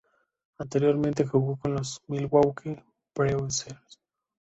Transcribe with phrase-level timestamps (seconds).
[0.57, 2.75] Anteriormente jugó con los Milwaukee
[3.13, 3.79] Brewers, St.